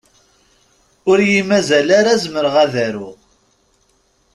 [1.09, 3.17] Ur yi-mazal ara zemreɣ ad aruɣ.